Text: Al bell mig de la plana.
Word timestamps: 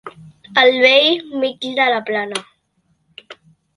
Al 0.61 0.77
bell 0.83 1.29
mig 1.43 1.59
de 1.81 1.85
la 1.93 2.03
plana. 2.11 2.41